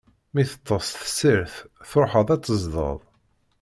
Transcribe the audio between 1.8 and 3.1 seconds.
tṛuḥeḍ ad teẓdeḍ.